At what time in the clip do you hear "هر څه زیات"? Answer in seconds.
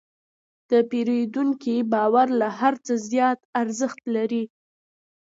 2.59-3.39